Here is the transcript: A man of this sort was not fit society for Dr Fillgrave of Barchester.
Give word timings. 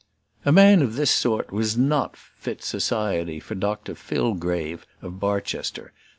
A 0.45 0.51
man 0.51 0.81
of 0.81 0.95
this 0.95 1.11
sort 1.11 1.51
was 1.51 1.77
not 1.77 2.17
fit 2.17 2.63
society 2.63 3.39
for 3.39 3.53
Dr 3.53 3.93
Fillgrave 3.93 4.87
of 4.99 5.19
Barchester. 5.19 5.93